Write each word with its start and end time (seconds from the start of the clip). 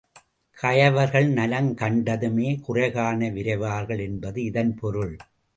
கயவர்கள் 0.57 1.27
நலம் 1.27 1.69
கண்டதுமே 1.75 2.49
குறைகாண 2.67 3.29
விரைவார்கள் 3.31 3.99
என்பது 3.99 4.43
இதன் 4.43 4.73
பொருள். 4.75 5.15